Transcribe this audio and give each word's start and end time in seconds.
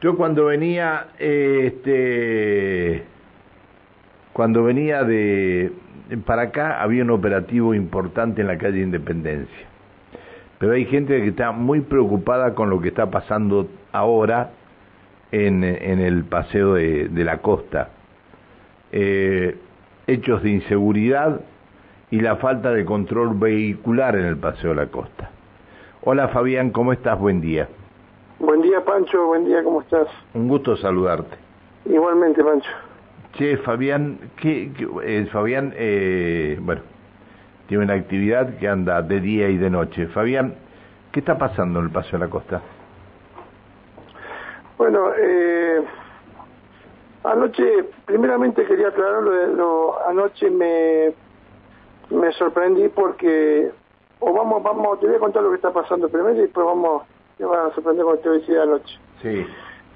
Yo 0.00 0.16
cuando 0.16 0.44
venía, 0.44 1.08
este, 1.18 3.02
cuando 4.32 4.62
venía 4.62 5.02
de 5.02 5.72
para 6.24 6.42
acá 6.42 6.80
había 6.80 7.02
un 7.02 7.10
operativo 7.10 7.74
importante 7.74 8.40
en 8.40 8.46
la 8.46 8.58
calle 8.58 8.80
Independencia. 8.80 9.66
Pero 10.58 10.72
hay 10.72 10.86
gente 10.86 11.20
que 11.20 11.28
está 11.28 11.52
muy 11.52 11.80
preocupada 11.80 12.54
con 12.54 12.70
lo 12.70 12.80
que 12.80 12.88
está 12.88 13.10
pasando 13.10 13.68
ahora 13.92 14.50
en, 15.30 15.62
el 15.62 16.24
paseo 16.24 16.74
de, 16.74 17.08
de 17.08 17.24
la 17.24 17.38
costa. 17.38 17.90
Eh, 18.90 19.56
hechos 20.06 20.42
de 20.42 20.50
inseguridad 20.50 21.40
y 22.10 22.20
la 22.20 22.36
falta 22.36 22.72
de 22.72 22.84
control 22.84 23.38
vehicular 23.38 24.16
en 24.16 24.24
el 24.24 24.36
paseo 24.36 24.70
de 24.70 24.76
la 24.76 24.86
costa. 24.86 25.30
Hola 26.02 26.28
Fabián, 26.28 26.70
¿cómo 26.70 26.92
estás? 26.92 27.18
Buen 27.18 27.40
día. 27.40 27.68
Buen 28.38 28.62
día 28.62 28.84
Pancho, 28.84 29.26
buen 29.26 29.44
día, 29.44 29.62
¿cómo 29.64 29.80
estás? 29.80 30.06
Un 30.34 30.48
gusto 30.48 30.76
saludarte. 30.76 31.36
Igualmente 31.86 32.42
Pancho. 32.44 32.70
Che, 33.34 33.56
Fabián, 33.58 34.18
¿qué, 34.40 34.72
qué- 34.76 34.88
eh, 35.04 35.26
Fabián, 35.32 35.72
eh, 35.76 36.58
bueno, 36.60 36.82
tiene 37.66 37.84
una 37.84 37.94
actividad 37.94 38.56
que 38.58 38.68
anda 38.68 39.02
de 39.02 39.20
día 39.20 39.48
y 39.48 39.58
de 39.58 39.70
noche. 39.70 40.06
Fabián, 40.08 40.54
¿qué 41.12 41.20
está 41.20 41.36
pasando 41.36 41.80
en 41.80 41.86
el 41.86 41.90
Paseo 41.92 42.18
de 42.18 42.24
la 42.26 42.30
Costa? 42.30 42.62
Bueno, 44.78 45.10
eh, 45.18 45.82
anoche, 47.24 47.84
primeramente 48.06 48.64
quería 48.64 48.88
aclarar 48.88 49.22
lo 49.22 49.30
de 49.32 49.46
lo, 49.48 50.06
anoche 50.08 50.48
me, 50.50 51.12
me 52.10 52.32
sorprendí 52.32 52.88
porque, 52.88 53.70
o 54.20 54.32
vamos, 54.32 54.62
vamos, 54.62 55.00
te 55.00 55.06
voy 55.06 55.16
a 55.16 55.20
contar 55.20 55.42
lo 55.42 55.50
que 55.50 55.56
está 55.56 55.72
pasando 55.72 56.08
primero 56.08 56.34
y 56.36 56.42
después 56.42 56.64
vamos, 56.64 57.02
te 57.38 57.44
vas 57.44 57.70
a 57.70 57.74
sorprender 57.74 58.04
que 58.04 58.16
te 58.18 58.28
voy 58.28 58.38
a 58.38 58.40
decir 58.40 58.58
anoche. 58.58 58.98
Sí. 59.22 59.46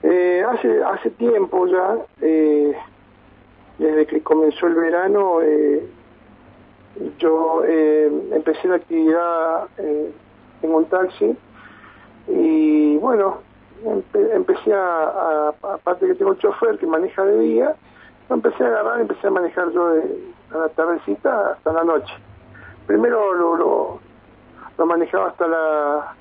Eh, 0.04 0.44
hace, 0.48 0.82
hace 0.82 1.10
tiempo 1.10 1.66
ya, 1.66 1.96
eh, 2.22 2.76
desde 3.78 4.06
que 4.06 4.22
comenzó 4.22 4.66
el 4.66 4.74
verano, 4.74 5.40
eh, 5.42 5.86
yo 7.18 7.62
eh, 7.66 8.10
empecé 8.32 8.68
la 8.68 8.76
actividad 8.76 9.68
eh, 9.78 10.12
en 10.62 10.74
un 10.74 10.84
taxi 10.86 11.36
y 12.28 12.96
bueno, 12.98 13.38
empe- 13.84 14.30
empecé 14.32 14.72
a, 14.74 15.48
aparte 15.48 16.06
que 16.06 16.14
tengo 16.14 16.32
un 16.32 16.38
chofer 16.38 16.78
que 16.78 16.86
maneja 16.86 17.24
de 17.24 17.38
día, 17.38 17.74
empecé 18.28 18.64
a 18.64 18.68
agarrar 18.68 19.00
empecé 19.00 19.26
a 19.26 19.30
manejar 19.30 19.70
yo 19.72 19.88
de, 19.94 20.02
a 20.54 20.58
la 20.58 20.68
tardecita 20.70 21.52
hasta 21.52 21.72
la 21.72 21.84
noche. 21.84 22.12
Primero 22.86 23.34
lo, 23.34 23.56
lo, 23.56 24.00
lo 24.78 24.86
manejaba 24.86 25.28
hasta 25.28 25.46
la, 25.46 26.14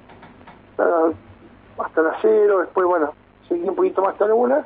hasta 0.82 1.08
la 1.08 1.14
hasta 1.86 2.02
las 2.02 2.18
cero, 2.22 2.60
después 2.60 2.86
bueno, 2.86 3.14
seguí 3.48 3.68
un 3.68 3.76
poquito 3.76 4.02
más 4.02 4.14
hasta 4.14 4.28
la 4.28 4.34
una, 4.36 4.66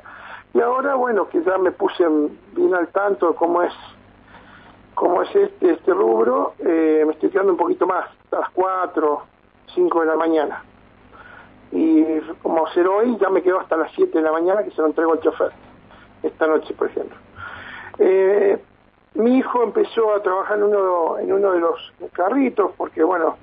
y 0.53 0.59
ahora 0.61 0.95
bueno, 0.95 1.27
que 1.29 1.41
ya 1.43 1.57
me 1.57 1.71
puse 1.71 2.03
en- 2.03 2.37
bien 2.53 2.73
al 2.73 2.87
tanto 2.89 3.29
de 3.29 3.35
cómo 3.35 3.61
es 3.61 3.73
cómo 4.95 5.21
es 5.23 5.35
este, 5.35 5.71
este 5.71 5.93
rubro, 5.93 6.53
eh, 6.59 7.03
me 7.05 7.13
estoy 7.13 7.29
quedando 7.29 7.51
un 7.51 7.57
poquito 7.57 7.85
más, 7.85 8.05
hasta 8.23 8.39
las 8.39 8.49
4, 8.51 9.23
5 9.73 9.99
de 9.99 10.05
la 10.05 10.15
mañana. 10.15 10.63
Y 11.73 12.19
como 12.41 12.65
ser 12.67 12.87
hoy, 12.87 13.17
ya 13.19 13.29
me 13.29 13.41
quedo 13.41 13.59
hasta 13.59 13.75
las 13.75 13.91
7 13.93 14.17
de 14.19 14.23
la 14.23 14.31
mañana 14.31 14.63
que 14.63 14.71
se 14.71 14.81
lo 14.81 14.87
entrego 14.87 15.11
al 15.11 15.19
chofer, 15.19 15.51
esta 16.23 16.47
noche, 16.47 16.73
por 16.75 16.87
ejemplo. 16.87 17.17
Eh, 17.99 18.57
mi 19.15 19.37
hijo 19.37 19.63
empezó 19.63 20.13
a 20.15 20.21
trabajar 20.23 20.57
en 20.57 20.63
uno, 20.63 21.17
en 21.19 21.33
uno 21.33 21.51
de 21.51 21.59
los 21.59 21.93
carritos, 22.13 22.71
porque 22.77 23.03
bueno, 23.03 23.35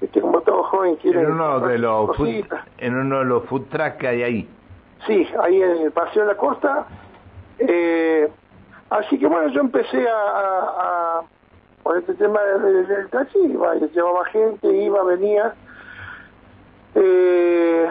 viste 0.00 0.20
como 0.20 0.40
todo 0.42 0.62
joven 0.64 0.96
quiere 0.96 1.20
En 1.22 1.32
uno 1.32 1.60
de 1.60 1.78
los 1.78 2.06
food, 2.08 2.16
cositas. 2.16 2.64
en 2.78 2.96
uno 2.96 3.18
de 3.20 3.24
los 3.26 3.44
food 3.44 3.62
trucks 3.70 3.96
que 3.96 4.08
hay 4.08 4.22
ahí. 4.22 4.48
Sí, 5.06 5.26
ahí 5.42 5.62
en 5.62 5.70
el 5.78 5.92
Paseo 5.92 6.22
de 6.22 6.28
la 6.28 6.36
Costa. 6.36 6.86
Eh, 7.58 8.28
así 8.90 9.18
que 9.18 9.26
bueno, 9.26 9.48
yo 9.48 9.60
empecé 9.60 10.08
a, 10.08 10.12
a- 10.14 11.18
a- 11.18 11.22
por 11.82 11.96
este 11.98 12.14
tema 12.14 12.40
del, 12.42 12.86
del 12.86 13.08
taxi, 13.10 13.38
iba, 13.38 13.74
llevaba 13.74 14.24
gente, 14.26 14.68
iba, 14.70 15.02
venía. 15.04 15.54
Eh, 16.94 17.88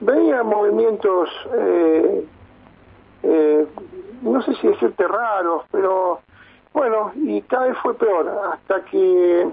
veía 0.00 0.42
movimientos, 0.42 1.28
eh, 1.54 2.26
eh, 3.22 3.66
no 4.22 4.42
sé 4.42 4.54
si 4.54 4.66
decirte 4.68 5.06
raros, 5.06 5.64
pero 5.70 6.20
bueno, 6.72 7.12
y 7.16 7.40
cada 7.42 7.66
vez 7.66 7.76
fue 7.82 7.94
peor, 7.94 8.28
hasta 8.52 8.84
que 8.86 9.46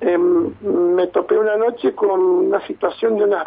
em, 0.00 0.52
me 0.62 1.06
topé 1.08 1.38
una 1.38 1.56
noche 1.56 1.94
con 1.94 2.20
una 2.20 2.60
situación 2.66 3.16
de 3.16 3.24
unas 3.24 3.46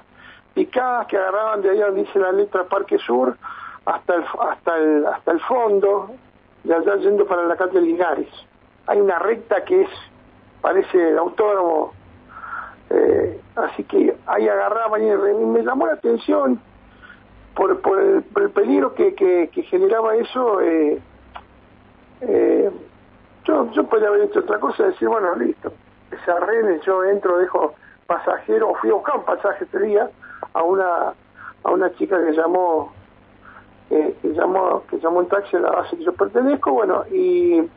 picadas 0.54 1.08
que 1.08 1.18
agarraban 1.18 1.62
de 1.62 1.70
ahí 1.70 1.80
donde 1.80 2.02
dice 2.02 2.20
la 2.20 2.32
letra 2.32 2.64
Parque 2.66 2.98
Sur 3.00 3.38
hasta 3.86 4.16
el, 4.16 4.24
hasta 4.40 4.78
el, 4.78 5.06
hasta 5.06 5.32
el 5.32 5.40
fondo, 5.42 6.12
de 6.64 6.76
allá 6.76 6.96
yendo 6.98 7.26
para 7.26 7.44
la 7.46 7.56
calle 7.56 7.82
Linares. 7.82 8.28
Hay 8.88 9.00
una 9.00 9.20
recta 9.20 9.64
que 9.64 9.84
es, 9.84 9.90
parece 10.62 11.10
el 11.10 11.18
autódromo, 11.18 11.94
eh, 12.90 13.40
así 13.56 13.84
que 13.84 14.16
ahí 14.26 14.48
agarraban 14.48 15.04
y, 15.04 15.12
me 15.46 15.64
llamó 15.64 15.88
la 15.88 15.94
atención 15.94 16.60
por, 17.56 17.80
por, 17.82 18.00
el, 18.00 18.24
por 18.24 18.44
el 18.44 18.50
peligro 18.52 18.94
que, 18.94 19.14
que, 19.14 19.50
que 19.54 19.64
generaba 19.64 20.16
eso. 20.16 20.62
Eh, 20.62 21.00
eh, 22.22 22.70
yo, 23.46 23.72
yo 23.72 23.84
podría 23.88 24.10
haber 24.10 24.24
hecho 24.24 24.40
otra 24.40 24.60
cosa, 24.60 24.88
decir, 24.88 25.08
bueno, 25.08 25.36
listo, 25.36 25.72
se 26.18 26.32
arrene, 26.32 26.80
yo 26.86 27.04
entro, 27.04 27.38
dejo 27.38 27.76
pasajero, 28.08 28.74
fui 28.76 28.90
a 28.90 28.94
buscar 28.94 29.18
un 29.18 29.26
pasaje 29.26 29.66
este 29.66 29.80
día 29.80 30.10
a 30.54 30.64
una 30.64 31.14
a 31.64 31.72
una 31.72 31.94
chica 31.96 32.18
que 32.24 32.32
llamó 32.32 32.92
eh, 33.90 34.18
que 34.22 34.30
llamó 34.34 34.84
que 34.90 35.00
llamó 35.00 35.20
un 35.20 35.28
taxi 35.28 35.58
a 35.58 35.60
la 35.60 35.72
base 35.72 35.98
que 35.98 36.04
yo 36.04 36.14
pertenezco, 36.14 36.72
bueno, 36.72 37.04
y 37.12 37.70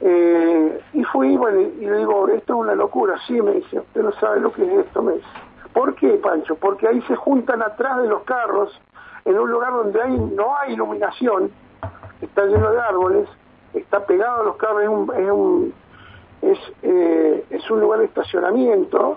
eh, 0.00 0.80
y 0.92 1.04
fui, 1.04 1.36
bueno, 1.36 1.60
y, 1.60 1.84
y 1.84 1.86
le 1.86 1.98
digo, 1.98 2.28
esto 2.28 2.54
es 2.54 2.60
una 2.60 2.74
locura, 2.74 3.16
sí, 3.26 3.40
me 3.40 3.52
dice, 3.52 3.78
usted 3.78 4.02
no 4.02 4.12
sabe 4.12 4.40
lo 4.40 4.52
que 4.52 4.64
es 4.64 4.86
esto, 4.86 5.02
me 5.02 5.14
dice. 5.14 5.26
¿Por 5.72 5.94
qué, 5.94 6.08
Pancho? 6.14 6.56
Porque 6.56 6.86
ahí 6.86 7.00
se 7.02 7.16
juntan 7.16 7.62
atrás 7.62 7.98
de 7.98 8.08
los 8.08 8.22
carros, 8.22 8.78
en 9.24 9.38
un 9.38 9.50
lugar 9.50 9.72
donde 9.72 10.00
hay, 10.00 10.16
no 10.16 10.56
hay 10.56 10.74
iluminación, 10.74 11.50
está 12.20 12.44
lleno 12.44 12.70
de 12.70 12.80
árboles, 12.80 13.28
está 13.72 14.04
pegado 14.06 14.42
a 14.42 14.44
los 14.44 14.56
carros, 14.56 14.82
es 14.82 14.88
un, 14.88 15.14
es 15.16 15.30
un, 15.30 15.74
es, 16.54 16.72
eh, 16.82 17.44
es 17.50 17.70
un 17.70 17.80
lugar 17.80 18.00
de 18.00 18.06
estacionamiento, 18.06 19.16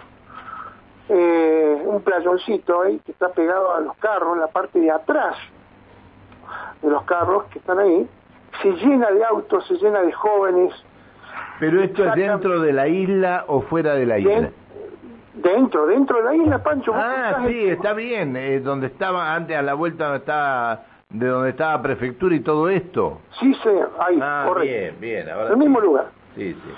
eh, 1.10 1.82
un 1.86 2.02
playoncito 2.02 2.82
ahí 2.82 3.00
que 3.06 3.12
está 3.14 3.30
pegado 3.30 3.74
a 3.76 3.80
los 3.80 3.96
carros, 3.98 4.34
en 4.36 4.42
la 4.42 4.48
parte 4.48 4.80
de 4.80 4.92
atrás 4.92 5.36
de 6.82 6.90
los 6.90 7.04
carros 7.04 7.46
que 7.46 7.60
están 7.60 7.80
ahí, 7.80 8.08
se 8.62 8.72
llena 8.74 9.10
de 9.12 9.24
autos, 9.26 9.66
se 9.68 9.76
llena 9.76 10.02
de 10.02 10.12
jóvenes, 10.12 10.74
¿Pero 11.60 11.82
esto 11.82 12.06
es 12.06 12.14
dentro 12.14 12.62
de 12.62 12.72
la 12.72 12.88
isla 12.88 13.46
o 13.48 13.62
fuera 13.62 13.96
de 13.96 14.06
la 14.06 14.20
isla? 14.20 14.32
Den- 14.42 14.54
dentro, 15.34 15.88
dentro 15.88 16.18
de 16.20 16.24
la 16.24 16.36
isla, 16.36 16.62
Pancho. 16.62 16.92
Ah, 16.96 17.38
sí, 17.48 17.64
en- 17.66 17.74
está 17.74 17.94
bien. 17.94 18.36
eh, 18.38 18.60
donde 18.60 18.88
estaba 18.88 19.34
antes 19.34 19.58
a 19.58 19.64
la 19.64 19.74
vuelta 19.74 20.04
donde 20.06 20.20
estaba 20.20 20.84
de 21.10 21.26
donde 21.28 21.50
estaba 21.52 21.82
prefectura 21.82 22.36
y 22.36 22.42
todo 22.42 22.70
esto. 22.70 23.22
Sí, 23.40 23.54
señor, 23.64 23.92
ahí, 23.98 24.20
Ah, 24.22 24.44
correcto. 24.48 24.72
bien, 24.72 24.96
bien. 25.00 25.30
Ahora 25.30 25.48
el 25.48 25.54
sí. 25.54 25.60
mismo 25.60 25.80
lugar. 25.80 26.06
Sí, 26.36 26.54
sí. 26.54 26.74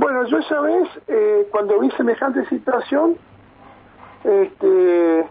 Bueno, 0.00 0.24
yo 0.24 0.38
esa 0.38 0.60
vez, 0.62 0.88
eh, 1.08 1.46
cuando 1.50 1.78
vi 1.78 1.90
semejante 1.90 2.46
situación, 2.46 3.16
este, 4.24 5.26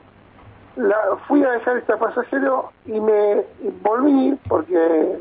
la, 0.75 0.95
fui 1.27 1.43
a 1.43 1.51
dejar 1.53 1.77
este 1.77 1.97
pasajero 1.97 2.71
y 2.85 2.99
me 2.99 3.45
volví, 3.81 4.37
porque 4.47 5.17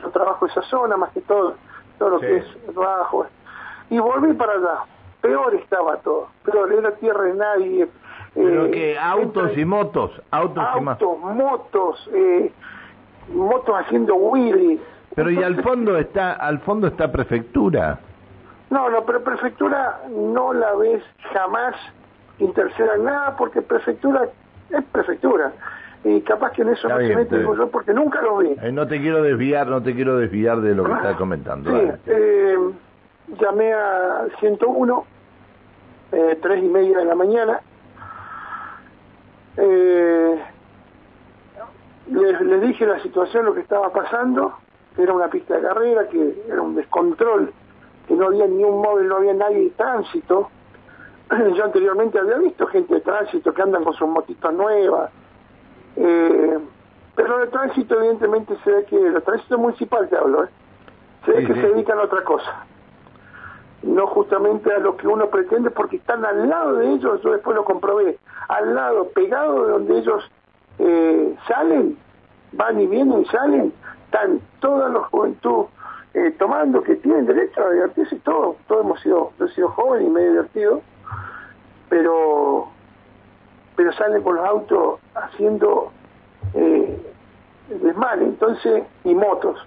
yo 0.00 0.08
trabajo 0.10 0.46
esa 0.46 0.62
zona, 0.62 0.96
más 0.96 1.10
que 1.10 1.20
todo, 1.22 1.56
todo 1.98 2.10
lo 2.10 2.20
Sí. 2.20 2.26
que 2.26 2.36
es 2.36 2.74
bajo, 2.76 3.26
y 3.90 3.98
volví 3.98 4.34
para 4.34 4.52
allá. 4.52 4.78
Peor 5.20 5.52
estaba 5.56 5.96
todo, 5.96 6.28
peor, 6.44 6.72
era 6.72 6.92
tierra 6.92 7.24
de 7.24 7.34
nadie. 7.34 7.88
Pero 8.34 8.66
eh, 8.66 8.70
que 8.70 8.98
autos 9.00 9.48
entra- 9.50 9.60
y 9.60 9.64
motos, 9.64 10.22
autos 10.30 10.64
y 10.76 10.80
más. 10.80 11.02
autos, 11.02 11.18
motos, 11.34 12.10
eh, 12.14 12.52
motos 13.34 13.74
haciendo 13.80 14.14
wheelies. 14.14 14.80
Pero 15.16 15.28
y 15.28 15.42
al 15.42 15.60
fondo 15.60 15.98
está 15.98 16.34
al 16.34 16.60
fondo 16.60 16.86
está 16.86 17.10
prefectura. 17.10 17.98
No, 18.72 18.88
no, 18.88 19.04
pero 19.04 19.22
prefectura 19.22 20.00
no 20.08 20.54
la 20.54 20.74
ves 20.76 21.02
jamás 21.34 21.76
interceder 22.38 22.92
en 22.96 23.04
nada 23.04 23.36
porque 23.36 23.60
prefectura 23.60 24.26
es 24.70 24.84
prefectura. 24.84 25.52
Y 26.02 26.22
capaz 26.22 26.52
que 26.52 26.62
en 26.62 26.70
eso 26.70 26.88
Está 26.88 26.94
no 26.94 26.98
bien, 27.00 27.12
se 27.12 27.16
mete 27.36 27.42
yo 27.42 27.68
porque 27.68 27.92
nunca 27.92 28.22
lo 28.22 28.38
vi. 28.38 28.56
Eh, 28.62 28.72
no 28.72 28.88
te 28.88 28.98
quiero 28.98 29.22
desviar, 29.22 29.66
no 29.66 29.82
te 29.82 29.94
quiero 29.94 30.16
desviar 30.16 30.62
de 30.62 30.74
lo 30.74 30.84
que 30.84 30.92
estás 30.92 31.16
comentando. 31.16 31.70
Sí, 31.70 31.90
eh, 32.06 32.56
llamé 33.38 33.74
a 33.74 34.24
101, 34.40 35.04
eh, 36.12 36.38
tres 36.40 36.64
y 36.64 36.68
media 36.68 36.96
de 36.96 37.04
la 37.04 37.14
mañana. 37.14 37.60
Eh, 39.58 40.42
les, 42.10 42.40
les 42.40 42.60
dije 42.62 42.86
la 42.86 43.00
situación, 43.00 43.44
lo 43.44 43.52
que 43.52 43.60
estaba 43.60 43.92
pasando, 43.92 44.54
que 44.96 45.02
era 45.02 45.12
una 45.12 45.28
pista 45.28 45.56
de 45.56 45.60
carrera, 45.60 46.08
que 46.08 46.42
era 46.48 46.62
un 46.62 46.74
descontrol, 46.74 47.52
que 48.06 48.14
no 48.14 48.26
había 48.26 48.46
ni 48.46 48.64
un 48.64 48.80
móvil, 48.80 49.08
no 49.08 49.16
había 49.16 49.34
nadie 49.34 49.64
de 49.64 49.70
tránsito. 49.70 50.50
Yo 51.56 51.64
anteriormente 51.64 52.18
había 52.18 52.38
visto 52.38 52.66
gente 52.66 52.94
de 52.94 53.00
tránsito 53.00 53.52
que 53.52 53.62
andan 53.62 53.84
con 53.84 53.94
sus 53.94 54.08
motitos 54.08 54.52
nuevas, 54.52 55.10
Eh, 55.96 56.58
pero 57.14 57.42
el 57.42 57.50
tránsito, 57.50 57.98
evidentemente, 57.98 58.56
se 58.64 58.70
ve 58.70 58.84
que 58.86 58.96
el 58.96 59.22
tránsito 59.22 59.58
municipal, 59.58 60.08
te 60.08 60.16
hablo, 60.16 60.44
¿eh? 60.44 60.48
se 61.26 61.32
ve 61.32 61.46
que 61.46 61.54
se 61.54 61.68
dedican 61.68 61.98
a 61.98 62.04
otra 62.04 62.24
cosa. 62.24 62.64
No 63.82 64.06
justamente 64.06 64.72
a 64.72 64.78
lo 64.78 64.96
que 64.96 65.06
uno 65.06 65.26
pretende, 65.28 65.70
porque 65.70 65.96
están 65.96 66.24
al 66.24 66.48
lado 66.48 66.76
de 66.76 66.92
ellos, 66.92 67.20
yo 67.22 67.32
después 67.32 67.54
lo 67.54 67.64
comprobé, 67.64 68.18
al 68.48 68.74
lado, 68.74 69.08
pegado 69.08 69.66
de 69.66 69.72
donde 69.72 69.98
ellos 69.98 70.30
eh, 70.78 71.36
salen, 71.46 71.98
van 72.52 72.80
y 72.80 72.86
vienen 72.86 73.20
y 73.20 73.24
salen, 73.26 73.72
están 74.06 74.40
toda 74.60 74.88
la 74.88 75.00
juventud 75.00 75.66
eh, 76.14 76.30
tomando, 76.38 76.82
que 76.82 76.96
tienen 76.96 77.26
derecho 77.26 77.64
a 77.64 77.70
divertirse, 77.70 78.16
todo, 78.16 78.56
todos 78.68 78.84
hemos 78.84 79.00
sido, 79.00 79.32
yo 79.38 79.48
sido 79.48 79.68
joven 79.70 80.06
y 80.06 80.10
me 80.10 80.20
he 80.20 80.28
divertido, 80.30 80.82
pero 81.88 82.68
pero 83.76 83.92
salen 83.94 84.22
con 84.22 84.36
los 84.36 84.44
autos 84.46 85.00
haciendo 85.14 85.90
eh, 86.54 87.12
entonces, 88.20 88.84
y 89.04 89.14
motos. 89.14 89.58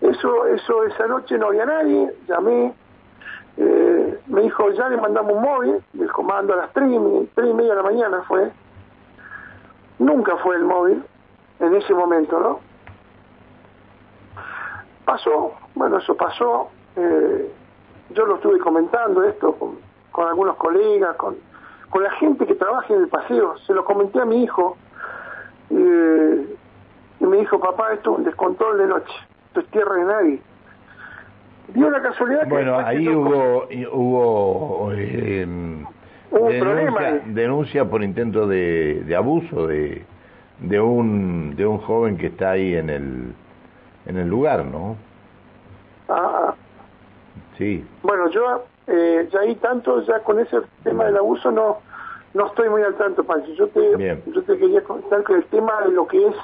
Eso, 0.00 0.46
eso 0.46 0.84
esa 0.84 1.06
noche 1.06 1.38
no 1.38 1.46
había 1.46 1.64
nadie, 1.64 2.12
llamé, 2.28 2.74
eh, 3.56 4.20
me 4.26 4.42
dijo, 4.42 4.70
ya 4.72 4.88
le 4.88 4.96
mandamos 4.96 5.34
un 5.34 5.42
móvil, 5.42 5.84
del 5.92 6.10
comando 6.10 6.54
a 6.54 6.56
las 6.56 6.72
tres 6.72 6.90
y, 6.90 7.30
tres 7.34 7.50
y 7.50 7.54
media 7.54 7.70
de 7.70 7.76
la 7.76 7.82
mañana 7.82 8.22
fue, 8.26 8.50
nunca 9.98 10.36
fue 10.38 10.56
el 10.56 10.64
móvil 10.64 11.04
en 11.60 11.74
ese 11.76 11.94
momento, 11.94 12.40
¿no? 12.40 12.60
Pasó, 15.04 15.52
bueno, 15.82 15.98
eso 15.98 16.16
pasó, 16.16 16.70
eh, 16.94 17.50
yo 18.10 18.24
lo 18.24 18.36
estuve 18.36 18.60
comentando 18.60 19.24
esto 19.24 19.52
con, 19.56 19.78
con 20.12 20.28
algunos 20.28 20.54
colegas, 20.54 21.16
con, 21.16 21.34
con 21.90 22.04
la 22.04 22.12
gente 22.12 22.46
que 22.46 22.54
trabaja 22.54 22.94
en 22.94 23.00
el 23.00 23.08
paseo, 23.08 23.58
se 23.66 23.74
lo 23.74 23.84
comenté 23.84 24.20
a 24.20 24.24
mi 24.24 24.44
hijo, 24.44 24.76
eh, 25.70 26.54
y 27.18 27.24
me 27.24 27.38
dijo, 27.38 27.58
papá, 27.58 27.94
esto 27.94 28.12
es 28.12 28.18
un 28.18 28.24
descontrol 28.24 28.78
de 28.78 28.86
noche, 28.86 29.12
esto 29.48 29.58
es 29.58 29.66
tierra 29.72 29.96
de 29.96 30.04
nadie. 30.04 30.42
Dio 31.74 31.90
la 31.90 32.00
casualidad 32.00 32.46
bueno, 32.46 32.78
que... 32.78 32.84
ahí 32.84 33.08
hubo, 33.08 33.66
hubo, 33.90 34.92
eh, 34.92 35.44
denuncia, 36.30 37.22
denuncia, 37.26 37.84
por 37.90 38.04
intento 38.04 38.46
de, 38.46 39.02
de 39.04 39.16
abuso 39.16 39.66
de, 39.66 40.04
de, 40.60 40.80
un, 40.80 41.56
de 41.56 41.66
un 41.66 41.78
joven 41.78 42.18
que 42.18 42.28
está 42.28 42.52
ahí 42.52 42.72
en 42.76 42.88
el, 42.88 43.34
en 44.06 44.16
el 44.16 44.28
lugar, 44.28 44.64
¿no? 44.64 44.96
Ah, 46.08 46.54
sí. 47.58 47.84
Bueno, 48.02 48.28
yo 48.30 48.64
eh, 48.86 49.28
ya 49.32 49.40
ahí 49.40 49.54
tanto, 49.56 50.02
ya 50.02 50.20
con 50.20 50.38
ese 50.40 50.58
tema 50.82 51.04
del 51.04 51.16
abuso 51.16 51.50
no 51.50 51.78
no 52.34 52.46
estoy 52.46 52.68
muy 52.68 52.82
al 52.82 52.94
tanto, 52.94 53.24
Pancho. 53.24 53.52
Yo 53.52 53.68
te, 53.68 54.16
yo 54.26 54.42
te 54.42 54.56
quería 54.56 54.82
contar 54.82 55.22
que 55.24 55.34
el 55.34 55.44
tema 55.46 55.82
de 55.82 55.92
lo 55.92 56.06
que 56.06 56.26
es 56.26 56.34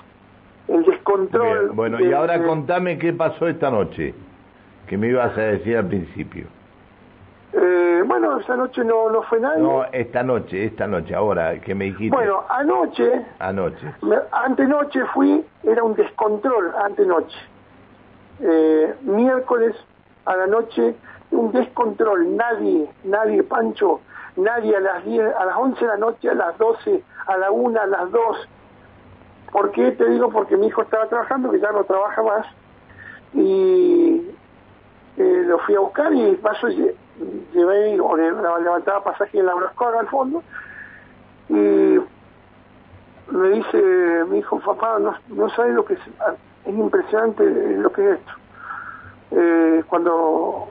el 0.68 0.84
descontrol... 0.84 1.70
Bueno, 1.70 1.98
y 2.00 2.12
ahora 2.12 2.42
contame 2.42 2.98
qué 2.98 3.12
pasó 3.12 3.48
esta 3.48 3.70
noche, 3.70 4.14
que 4.86 4.98
me 4.98 5.08
ibas 5.08 5.36
a 5.36 5.40
decir 5.40 5.76
al 5.76 5.86
principio. 5.86 6.46
Eh, 7.54 8.02
bueno, 8.04 8.38
esa 8.38 8.56
noche 8.56 8.84
no, 8.84 9.08
no 9.08 9.22
fue 9.22 9.40
nadie. 9.40 9.62
No, 9.62 9.84
esta 9.90 10.22
noche, 10.22 10.66
esta 10.66 10.86
noche, 10.86 11.14
ahora 11.14 11.58
que 11.60 11.74
me 11.74 11.86
dijiste. 11.86 12.14
Bueno, 12.14 12.44
anoche. 12.50 13.24
Anoche. 13.38 13.94
antenoche 14.30 15.02
fui, 15.14 15.42
era 15.62 15.82
un 15.82 15.94
descontrol, 15.94 16.74
antenoche. 16.84 17.38
Eh, 18.40 18.94
miércoles 19.02 19.74
a 20.24 20.36
la 20.36 20.46
noche, 20.46 20.94
un 21.30 21.52
descontrol, 21.52 22.36
nadie, 22.36 22.88
nadie, 23.04 23.42
Pancho, 23.42 24.00
nadie 24.36 24.76
a 24.76 24.80
las 24.80 25.04
10, 25.04 25.34
a 25.34 25.44
las 25.44 25.56
11 25.56 25.80
de 25.80 25.86
la 25.86 25.96
noche, 25.96 26.30
a 26.30 26.34
las 26.34 26.58
12, 26.58 27.02
a 27.26 27.36
la 27.36 27.50
1, 27.50 27.80
a 27.80 27.86
las 27.86 28.10
2. 28.10 28.48
¿Por 29.50 29.70
qué? 29.72 29.92
Te 29.92 30.08
digo 30.08 30.30
porque 30.30 30.56
mi 30.56 30.66
hijo 30.66 30.82
estaba 30.82 31.06
trabajando, 31.06 31.50
que 31.50 31.60
ya 31.60 31.72
no 31.72 31.84
trabaja 31.84 32.22
más, 32.22 32.46
y 33.34 34.30
eh, 35.16 35.42
lo 35.46 35.58
fui 35.58 35.74
a 35.74 35.80
buscar 35.80 36.14
y 36.14 36.36
paso 36.36 36.68
llevé 36.68 38.00
o 38.00 38.16
levantaba 38.16 39.02
pasaje 39.02 39.38
en 39.38 39.46
la 39.46 39.54
Brascoga 39.54 40.00
al 40.00 40.08
fondo 40.08 40.42
y 41.48 41.98
me 43.30 43.48
dice 43.50 44.24
mi 44.28 44.38
hijo, 44.38 44.58
papá, 44.60 44.98
no, 44.98 45.14
no 45.28 45.48
sabe 45.50 45.72
lo 45.72 45.84
que 45.84 45.94
es, 45.94 46.00
es 46.64 46.74
impresionante 46.74 47.44
lo 47.44 47.92
que 47.92 48.10
es 48.10 48.18
esto. 48.18 48.32
Eh, 49.30 49.84
cuando 49.86 50.68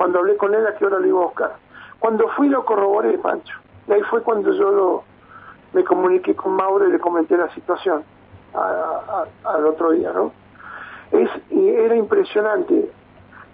cuando 0.00 0.20
hablé 0.20 0.38
con 0.38 0.54
él, 0.54 0.66
a 0.66 0.74
qué 0.76 0.86
hora 0.86 0.98
lo 0.98 1.06
iba 1.06 1.20
a 1.20 1.24
buscar. 1.26 1.56
Cuando 1.98 2.26
fui 2.28 2.48
lo 2.48 2.64
corroboré, 2.64 3.18
Pancho. 3.18 3.54
Y 3.86 3.92
ahí 3.92 4.00
fue 4.04 4.22
cuando 4.22 4.50
yo 4.50 4.70
lo, 4.70 5.04
me 5.74 5.84
comuniqué 5.84 6.34
con 6.34 6.52
Mauro 6.52 6.88
y 6.88 6.92
le 6.92 6.98
comenté 6.98 7.36
la 7.36 7.52
situación 7.54 8.02
al 8.54 9.66
otro 9.66 9.90
día, 9.90 10.10
¿no? 10.12 10.32
Es, 11.12 11.28
y 11.50 11.68
era 11.68 11.94
impresionante, 11.94 12.90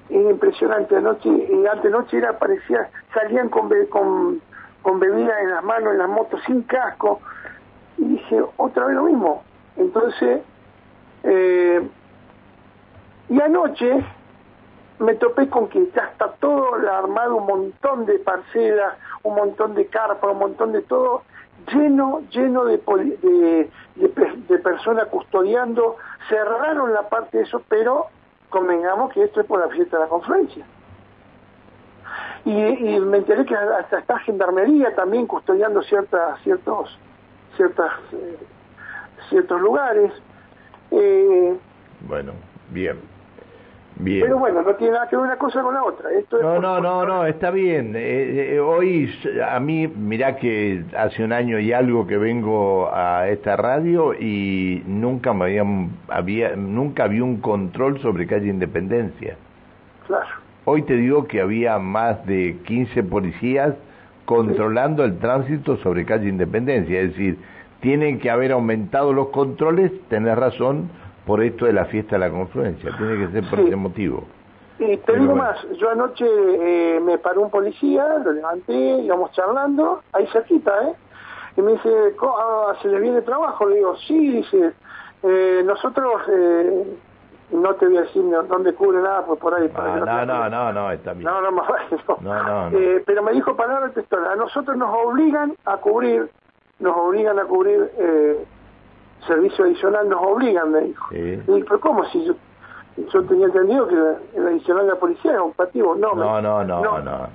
era 0.09 0.31
impresionante. 0.31 0.97
Anoche, 0.97 1.29
y 1.29 1.67
antenoche 1.67 2.19
era, 2.19 2.38
parecía, 2.38 2.91
salían 3.12 3.49
con, 3.49 3.69
con, 3.91 4.41
con 4.83 5.00
bebida 5.00 5.41
en 5.41 5.50
las 5.50 5.65
manos, 5.65 5.94
en 5.94 5.99
las 5.99 6.09
motos, 6.09 6.41
sin 6.47 6.62
casco. 6.62 7.21
Dije, 8.28 8.43
otra 8.56 8.87
vez 8.87 8.96
lo 8.96 9.05
mismo. 9.05 9.43
Entonces, 9.76 10.40
eh, 11.23 11.88
y 13.28 13.40
anoche 13.40 14.05
me 14.99 15.14
topé 15.14 15.49
con 15.49 15.69
que 15.69 15.90
ya 15.94 16.05
está 16.05 16.32
todo 16.40 16.75
armado, 16.90 17.37
un 17.37 17.46
montón 17.46 18.06
de 18.06 18.19
parcelas, 18.19 18.94
un 19.23 19.34
montón 19.34 19.75
de 19.75 19.87
carpas, 19.87 20.31
un 20.31 20.38
montón 20.38 20.73
de 20.73 20.82
todo, 20.82 21.23
lleno, 21.73 22.23
lleno 22.31 22.64
de, 22.64 22.78
de, 22.78 23.70
de, 23.96 24.58
personas 24.58 25.08
custodiando, 25.08 25.96
cerraron 26.28 26.93
la 26.93 27.08
parte 27.08 27.38
de 27.38 27.44
eso, 27.44 27.62
pero 27.69 28.06
convengamos 28.49 29.12
que 29.12 29.25
esto 29.25 29.40
es 29.40 29.46
por 29.46 29.61
la 29.61 29.69
fiesta 29.69 29.99
de 29.99 30.05
la 30.05 30.08
confluencia. 30.08 30.64
Y, 32.44 32.52
y 32.52 33.00
me 33.00 33.19
enteré 33.19 33.44
que 33.44 33.56
hasta 33.56 33.99
está 33.99 34.19
gendarmería 34.20 34.94
también 34.94 35.26
custodiando 35.26 35.82
ciertas, 35.82 36.40
ciertos, 36.43 36.96
ciertas, 37.56 37.93
eh, 38.12 38.38
ciertos 39.29 39.61
lugares. 39.61 40.12
Eh, 40.91 41.56
bueno, 42.08 42.32
bien. 42.70 43.17
Pero 44.05 44.38
bueno, 44.38 44.61
no 44.62 44.75
tiene 44.75 44.93
nada 44.93 45.08
que 45.08 45.17
ver 45.17 45.25
una 45.25 45.38
cosa 45.38 45.62
con 45.62 45.73
la 45.73 45.82
otra. 45.82 46.11
Esto 46.11 46.43
no, 46.43 46.61
no, 46.61 46.81
no, 46.81 47.06
no, 47.06 47.26
está 47.26 47.50
bien. 47.50 47.94
Eh, 47.97 48.55
eh, 48.55 48.61
hoy 48.61 49.11
a 49.49 49.58
mí, 49.58 49.88
mirá 49.88 50.37
que 50.37 50.85
hace 50.97 51.25
un 51.25 51.32
año 51.32 51.58
y 51.58 51.73
algo 51.73 52.06
que 52.06 52.19
vengo 52.19 52.91
a 52.93 53.29
esta 53.29 53.56
radio 53.56 54.12
y 54.12 54.82
nunca 54.87 55.32
me 55.32 55.47
habían, 55.47 55.90
había, 56.09 56.54
nunca 56.57 57.04
había 57.04 57.25
un 57.25 57.40
control 57.40 57.99
sobre 58.02 58.26
calle 58.26 58.49
Independencia. 58.49 59.37
Claro. 60.07 60.26
Hoy 60.66 60.83
te 60.83 60.95
digo 60.95 61.26
que 61.26 61.40
había 61.40 61.78
más 61.78 62.25
de 62.26 62.59
15 62.66 63.02
policías 63.04 63.75
controlando 64.26 65.04
el 65.04 65.18
tránsito 65.18 65.78
sobre 65.78 66.04
calle 66.04 66.28
Independencia. 66.28 67.00
Es 67.00 67.12
decir, 67.12 67.38
tienen 67.80 68.18
que 68.18 68.30
haber 68.30 68.52
aumentado 68.52 69.12
los 69.12 69.28
controles, 69.28 69.92
tenés 70.09 70.37
razón, 70.37 70.90
por 71.26 71.42
esto 71.42 71.64
de 71.64 71.73
la 71.73 71.87
fiesta 71.87 72.16
de 72.16 72.21
la 72.21 72.30
confluencia, 72.30 72.90
tiene 72.97 73.16
que 73.26 73.33
ser 73.33 73.50
por 73.50 73.61
ese 73.61 73.76
motivo. 73.76 74.25
Y 74.78 74.97
te 74.99 75.18
digo 75.18 75.35
más, 75.35 75.56
yo 75.78 75.90
anoche 75.90 76.26
eh, 76.26 77.00
me 77.00 77.18
paró 77.18 77.42
un 77.42 77.50
policía, 77.50 78.18
lo 78.23 78.33
levanté, 78.33 78.75
íbamos 78.75 79.33
charlando, 79.33 80.02
ahí 80.12 80.26
cerquita, 80.28 80.73
¿eh? 80.88 80.92
Y 81.56 81.62
me 81.62 81.73
dice, 81.73 81.88
ah, 82.23 82.75
¿se 82.83 82.88
le 82.88 83.00
viene 83.00 83.23
trabajo? 83.23 83.66
Le 83.66 83.76
digo, 83.76 83.97
sí, 84.06 84.33
dice, 84.33 84.73
eh, 85.23 85.62
nosotros, 85.64 86.21
eh, 86.30 86.85
no 87.50 87.75
te 87.75 87.87
voy 87.87 87.99
a 87.99 88.03
decir 88.03 88.23
dónde 88.49 88.75
cubre 88.75 89.00
nada, 89.00 89.25
pues 89.25 89.38
por 89.41 89.55
ahí. 89.55 89.71
Ah, 89.75 90.00
no, 90.05 90.26
no, 90.26 90.49
no, 90.49 90.73
no, 90.73 90.91
está 90.91 91.12
bien. 91.12 91.25
No, 91.25 91.41
no, 91.41 91.53
más 91.53 91.69
no. 92.09 92.17
no, 92.21 92.71
no, 92.71 92.79
Eh, 92.79 93.03
pero 93.07 93.23
me 93.23 93.33
dijo 93.33 93.57
palabra 93.57 93.91
textual, 93.91 94.26
a 94.26 94.37
nosotros 94.37 94.76
nos 94.76 94.95
obligan 94.95 95.55
a 95.65 95.76
cubrir, 95.76 96.31
nos 96.81 96.97
obligan 96.97 97.38
a 97.38 97.45
cubrir 97.45 97.91
eh, 97.99 98.45
servicio 99.26 99.65
adicional 99.65 100.09
nos 100.09 100.23
obligan, 100.23 100.71
me 100.71 100.81
dijo. 100.83 101.15
Y 101.15 101.62
pero 101.62 101.81
¿cómo? 101.81 102.05
Si 102.07 102.25
yo, 102.25 102.35
yo 102.97 103.25
tenía 103.25 103.47
entendido 103.47 103.88
que 103.88 104.38
el 104.38 104.47
adicional 104.47 104.87
de 104.87 104.93
la 104.93 104.99
policía 104.99 105.33
era 105.33 105.43
operativo. 105.43 105.95
No, 105.95 106.15
no, 106.15 106.41
no, 106.41 106.65
no, 106.65 106.83
no, 106.83 107.00
no. 107.03 107.29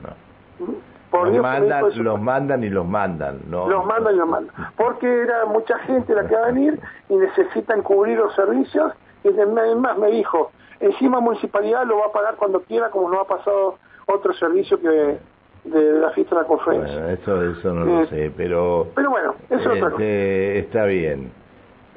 Por 1.10 1.28
los, 1.28 1.42
mandan, 1.42 1.84
los 2.04 2.22
mandan 2.22 2.64
y 2.64 2.70
los 2.70 2.88
mandan. 2.88 3.42
No, 3.50 3.68
los 3.68 3.86
mandan 3.86 4.16
y 4.16 4.18
los 4.18 4.28
mandan. 4.30 4.56
Porque 4.78 5.24
era 5.24 5.46
mucha 5.46 5.78
gente 5.80 6.16
la 6.16 6.26
que 6.26 6.36
va 6.36 6.44
a 6.44 6.46
venir 6.48 6.80
y 7.10 7.16
necesitan 7.16 7.82
cubrir 7.82 8.18
los 8.18 8.34
servicios. 8.34 8.94
Y 9.24 9.28
además 9.30 9.98
me 9.98 10.12
dijo, 10.12 10.52
encima 10.80 11.20
municipalidad 11.20 11.86
lo 11.86 12.00
va 12.00 12.08
a 12.08 12.12
pagar 12.12 12.36
cuando 12.36 12.62
quiera, 12.62 12.90
como 12.90 13.10
no 13.10 13.20
ha 13.20 13.28
pasado 13.28 13.78
otro 14.08 14.34
servicio 14.34 14.80
que 14.80 15.18
de 15.64 16.00
la 16.00 16.10
fiesta 16.12 16.36
de 16.36 16.42
la 16.42 16.48
conferencia. 16.48 17.00
Bueno, 17.00 17.10
eso, 17.10 17.52
eso 17.52 17.74
no 17.74 17.86
lo 17.86 18.02
eh, 18.02 18.08
sé, 18.08 18.32
pero... 18.36 18.88
Pero 18.96 19.12
bueno, 19.12 19.36
eso 19.50 19.74
este, 19.74 20.60
está 20.60 20.86
bien. 20.86 21.32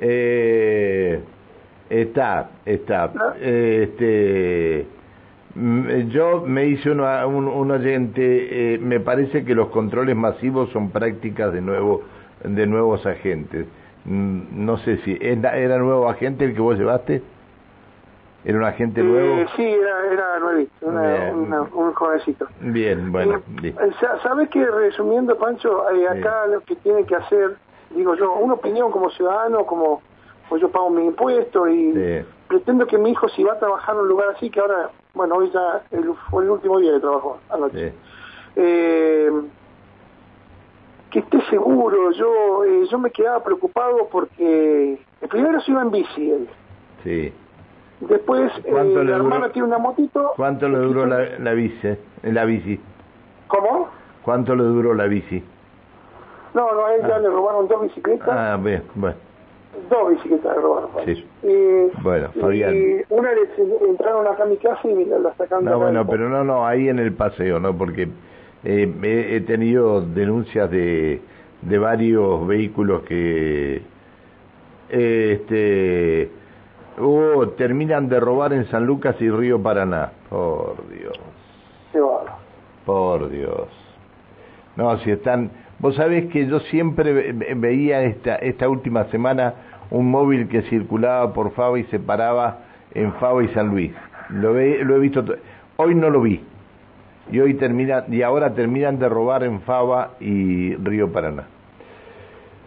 Eh, 0.00 1.22
está, 1.88 2.50
está. 2.66 3.10
Este, 3.40 4.86
yo 6.08 6.42
me 6.46 6.66
hice 6.66 6.90
un, 6.90 7.00
un, 7.00 7.70
oyente, 7.70 8.74
eh, 8.74 8.78
me 8.78 9.00
parece 9.00 9.44
que 9.44 9.54
los 9.54 9.68
controles 9.68 10.14
masivos 10.14 10.68
son 10.70 10.90
prácticas 10.90 11.52
de 11.52 11.62
nuevo 11.62 12.02
de 12.44 12.66
nuevos 12.66 13.04
agentes. 13.06 13.66
Mm, 14.04 14.64
no 14.66 14.76
sé 14.78 14.98
si 14.98 15.16
era, 15.20 15.78
nuevo 15.78 16.08
agente 16.08 16.44
el 16.44 16.54
que 16.54 16.60
vos 16.60 16.76
llevaste. 16.78 17.22
¿Era 18.44 18.58
un 18.58 18.64
agente 18.64 19.00
Eh, 19.00 19.04
nuevo? 19.04 19.48
sí, 19.56 19.62
era, 19.66 20.12
era 20.12 20.38
nuevito, 20.38 20.86
una- 20.86 21.62
un 21.62 21.94
jovencito. 21.94 22.46
Bien, 22.60 23.10
bueno. 23.10 23.40
Eh, 23.62 23.74
¿Sabes 24.22 24.50
que 24.50 24.66
resumiendo, 24.66 25.36
Pancho, 25.38 25.88
eh, 25.90 26.06
acá 26.08 26.46
lo 26.48 26.60
que 26.60 26.76
tiene 26.76 27.04
que 27.06 27.16
hacer, 27.16 27.56
digo 27.90 28.14
yo, 28.16 28.34
una 28.34 28.54
opinión 28.54 28.90
como 28.90 29.08
ciudadano, 29.10 29.64
como 29.64 30.02
pues 30.50 30.60
yo 30.60 30.68
pago 30.70 30.90
mi 30.90 31.06
impuesto 31.06 31.66
y 31.66 31.94
Sí. 31.94 32.28
pretendo 32.48 32.86
que 32.86 32.98
mi 32.98 33.12
hijo, 33.12 33.26
si 33.30 33.42
va 33.42 33.54
a 33.54 33.58
trabajar 33.58 33.94
en 33.94 34.02
un 34.02 34.08
lugar 34.08 34.28
así, 34.36 34.50
que 34.50 34.60
ahora, 34.60 34.90
bueno, 35.14 35.36
hoy 35.36 35.50
ya 35.50 35.80
el- 35.90 36.12
fue 36.30 36.44
el 36.44 36.50
último 36.50 36.78
día 36.80 36.92
de 36.92 37.00
trabajo 37.00 37.38
anoche, 37.48 37.92
Sí. 38.54 38.60
Eh, 41.18 41.22
que 41.22 41.36
esté 41.36 41.40
seguro. 41.50 42.10
Yo 42.12 42.64
eh, 42.64 42.86
yo 42.90 42.98
me 42.98 43.10
quedaba 43.10 43.42
preocupado 43.42 44.08
porque 44.10 44.98
el 45.20 45.28
primero 45.28 45.60
se 45.60 45.70
iba 45.72 45.82
en 45.82 45.90
bici 45.90 46.30
él. 46.30 46.48
sí. 47.02 47.32
Después 48.00 48.50
eh, 48.58 48.70
¿Cuánto 48.70 49.02
le 49.04 49.10
la 49.12 49.16
duró? 49.18 49.24
hermana 49.34 49.52
tiene 49.52 49.68
una 49.68 49.78
motito. 49.78 50.32
¿Cuánto 50.36 50.68
le 50.68 50.78
duró 50.78 51.06
la, 51.06 51.38
la 51.38 51.52
bici? 51.54 51.86
eh? 51.86 51.98
La 52.24 52.44
bici. 52.44 52.78
¿Cómo? 53.46 53.88
¿Cuánto 54.22 54.54
le 54.56 54.64
duró 54.64 54.94
la 54.94 55.04
bici? 55.06 55.42
No, 56.54 56.72
no, 56.74 56.86
a 56.86 56.94
él 56.94 57.02
ya 57.02 57.16
Ah. 57.16 57.18
le 57.20 57.28
robaron 57.28 57.66
dos 57.68 57.82
bicicletas. 57.82 58.28
Ah, 58.28 58.58
bien, 58.62 58.82
bueno. 58.96 59.16
Dos 59.88 60.10
bicicletas 60.10 60.54
le 60.56 60.62
robaron. 60.62 60.90
Sí. 61.06 61.26
Eh, 61.44 61.90
Bueno, 62.02 62.28
y 62.34 62.40
Fabián. 62.40 62.74
una 63.10 63.32
les 63.32 63.48
entraron 63.88 64.26
acá 64.26 64.42
a 64.42 64.46
mi 64.46 64.56
casa 64.56 64.80
y 64.88 64.94
me 64.94 65.06
la, 65.06 65.32
sacaron 65.34 65.64
de 65.64 65.70
No, 65.70 65.78
bueno, 65.78 66.06
pero 66.06 66.28
no, 66.28 66.44
no, 66.44 66.66
ahí 66.66 66.88
en 66.88 66.98
el 66.98 67.12
paseo, 67.14 67.58
¿no? 67.60 67.76
Porque 67.78 68.08
eh, 68.64 68.92
he, 69.02 69.36
he 69.36 69.40
tenido 69.42 70.00
denuncias 70.00 70.70
de, 70.70 71.20
de 71.62 71.78
varios 71.78 72.46
vehículos 72.46 73.02
que 73.02 73.82
este 74.90 76.30
oh, 77.00 77.48
terminan 77.56 78.08
de 78.08 78.20
robar 78.20 78.52
en 78.52 78.66
San 78.66 78.86
Lucas 78.86 79.16
y 79.20 79.30
Río 79.30 79.62
Paraná. 79.62 80.12
Por 80.28 80.76
Dios, 80.88 81.18
Qué 81.92 82.00
por 82.84 83.28
Dios. 83.30 83.68
No, 84.76 84.98
si 84.98 85.10
están... 85.10 85.50
Vos 85.78 85.96
sabés 85.96 86.26
que 86.26 86.46
yo 86.46 86.60
siempre 86.60 87.12
ve- 87.12 87.32
ve- 87.32 87.54
veía 87.56 88.02
esta, 88.02 88.36
esta 88.36 88.68
última 88.68 89.04
semana 89.06 89.54
un 89.90 90.10
móvil 90.10 90.48
que 90.48 90.62
circulaba 90.62 91.32
por 91.32 91.52
Fava 91.52 91.78
y 91.78 91.84
se 91.84 91.98
paraba 91.98 92.58
en 92.94 93.12
Fava 93.14 93.42
y 93.44 93.48
San 93.48 93.68
Luis. 93.68 93.92
Lo, 94.30 94.52
ve- 94.54 94.80
lo 94.84 94.96
he 94.96 94.98
visto... 95.00 95.24
to- 95.24 95.34
Hoy 95.76 95.94
no 95.94 96.10
lo 96.10 96.20
vi. 96.20 96.40
Y 97.30 97.40
hoy 97.40 97.54
termina, 97.54 98.04
y 98.08 98.22
ahora 98.22 98.54
terminan 98.54 98.98
de 98.98 99.08
robar 99.08 99.44
en 99.44 99.60
Fava 99.62 100.10
y 100.20 100.74
Río 100.76 101.10
Paraná. 101.12 101.44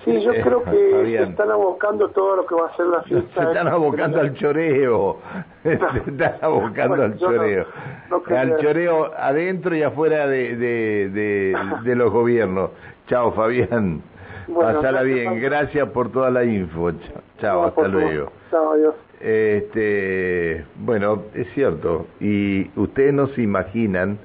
Sí, 0.03 0.21
yo 0.21 0.31
Eh, 0.31 0.41
creo 0.41 0.63
que 0.63 0.71
se 0.71 1.23
están 1.23 1.51
abocando 1.51 2.09
todo 2.09 2.37
lo 2.37 2.45
que 2.45 2.55
va 2.55 2.67
a 2.67 2.75
ser 2.77 2.85
la 2.87 3.01
Se 3.03 3.09
fiesta. 3.09 3.43
están 3.43 3.67
abocando 3.67 4.19
al 4.21 4.33
choreo. 4.35 5.17
Se 5.63 5.73
están 5.73 6.35
abocando 6.41 6.89
Bueno, 6.95 7.03
al 7.03 7.11
no- 7.11 7.17
choreo. 7.17 7.65
no 8.09 8.35
al 8.37 8.57
choreo 8.57 9.11
adentro 9.17 9.75
y 9.75 9.83
afuera 9.83 10.25
de, 10.27 10.55
de, 10.55 11.09
de, 11.09 11.55
de 11.83 11.95
los 11.95 12.11
gobiernos. 12.11 12.71
Chao, 13.07 13.33
Fabián. 13.33 14.01
Bueno, 14.47 14.61
Pasala 14.79 15.03
gracias, 15.03 15.29
bien. 15.31 15.41
Gracias 15.41 15.89
por 15.89 16.09
toda 16.11 16.29
la 16.31 16.45
info. 16.45 16.91
Chao, 17.39 17.61
No, 17.63 17.67
hasta 17.67 17.87
luego. 17.89 18.31
Chao, 18.49 18.71
adiós. 18.71 18.95
Este, 19.19 20.63
bueno, 20.77 21.23
es 21.33 21.47
cierto. 21.53 22.07
Y 22.21 22.69
ustedes 22.79 23.13
no 23.13 23.27
se 23.27 23.41
imaginan 23.41 24.17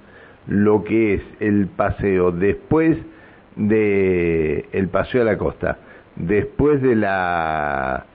lo 0.47 0.85
que 0.85 1.15
es 1.15 1.23
el 1.41 1.69
paseo 1.69 2.33
después 2.33 2.99
de 3.57 4.67
el 4.73 4.89
paseo 4.89 5.23
a 5.23 5.25
la 5.25 5.39
costa, 5.39 5.79
después 6.17 6.83
de 6.83 6.97
la 6.97 8.07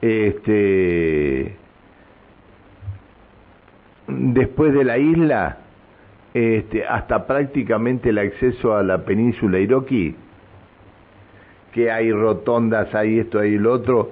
este 0.00 1.56
después 4.08 4.72
de 4.74 4.84
la 4.84 4.98
isla 4.98 5.58
este 6.32 6.86
hasta 6.86 7.26
prácticamente 7.26 8.10
el 8.10 8.18
acceso 8.18 8.74
a 8.76 8.82
la 8.82 9.04
península 9.04 9.58
Iroquí 9.58 10.14
que 11.72 11.90
hay 11.90 12.12
rotondas, 12.12 12.94
hay 12.94 13.18
esto, 13.18 13.38
hay 13.38 13.58
lo 13.58 13.72
otro, 13.72 14.10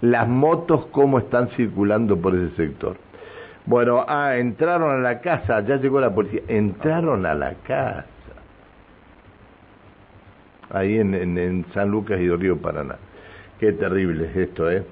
las 0.00 0.28
motos 0.28 0.86
cómo 0.86 1.18
están 1.18 1.48
circulando 1.50 2.16
por 2.16 2.34
ese 2.34 2.54
sector. 2.56 2.96
Bueno, 3.66 4.04
ah, 4.08 4.36
entraron 4.36 4.90
a 4.90 4.98
la 4.98 5.20
casa, 5.20 5.60
ya 5.60 5.76
llegó 5.76 6.00
la 6.00 6.14
policía, 6.14 6.40
entraron 6.48 7.26
a 7.26 7.34
la 7.34 7.54
casa, 7.66 8.06
ahí 10.70 10.98
en, 10.98 11.14
en, 11.14 11.64
San 11.74 11.90
Lucas 11.90 12.20
y 12.20 12.28
Río 12.30 12.56
Paraná. 12.58 12.96
Qué 13.58 13.72
terrible 13.72 14.30
es 14.30 14.36
esto, 14.36 14.70
¿eh? 14.70 14.84